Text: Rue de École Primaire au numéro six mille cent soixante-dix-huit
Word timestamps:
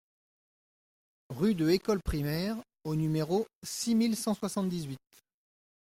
Rue 1.29 1.53
de 1.53 1.69
École 1.69 2.01
Primaire 2.01 2.57
au 2.85 2.95
numéro 2.95 3.45
six 3.63 3.93
mille 3.93 4.15
cent 4.17 4.33
soixante-dix-huit 4.33 4.97